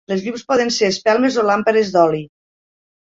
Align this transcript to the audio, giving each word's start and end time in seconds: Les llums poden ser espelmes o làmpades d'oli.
Les 0.11 0.23
llums 0.27 0.43
poden 0.51 0.71
ser 0.77 0.89
espelmes 0.93 1.37
o 1.43 1.45
làmpades 1.49 1.93
d'oli. 1.97 2.23